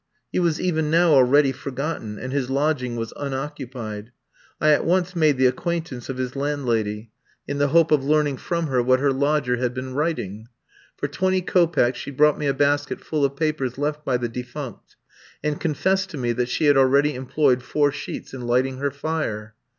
He 0.31 0.39
was 0.39 0.59
even 0.59 0.89
now 0.89 1.13
already 1.13 1.51
forgotten, 1.51 2.17
and 2.17 2.33
his 2.33 2.49
lodging 2.49 2.95
was 2.95 3.13
unoccupied. 3.15 4.11
I 4.59 4.71
at 4.71 4.83
once 4.83 5.15
made 5.15 5.37
the 5.37 5.45
acquaintance 5.45 6.09
of 6.09 6.17
his 6.17 6.35
landlady, 6.35 7.11
in 7.47 7.59
the 7.59 7.67
hope 7.67 7.91
of 7.91 8.03
learning 8.03 8.37
from 8.37 8.65
her 8.65 8.81
what 8.81 8.99
her 8.99 9.13
lodger 9.13 9.57
had 9.57 9.75
been 9.75 9.93
writing. 9.93 10.47
For 10.97 11.07
twenty 11.07 11.43
kopecks 11.43 11.97
she 11.99 12.09
brought 12.09 12.39
me 12.39 12.47
a 12.47 12.53
basket 12.55 12.99
full 12.99 13.23
of 13.23 13.35
papers 13.35 13.77
left 13.77 14.03
by 14.03 14.17
the 14.17 14.27
defunct, 14.27 14.95
and 15.43 15.61
confessed 15.61 16.09
to 16.09 16.17
me 16.17 16.33
that 16.33 16.49
she 16.49 16.65
had 16.65 16.77
already 16.77 17.13
employed 17.13 17.61
four 17.61 17.91
sheets 17.91 18.33
in 18.33 18.41
lighting 18.47 18.79
her 18.79 18.89
fire. 18.89 19.53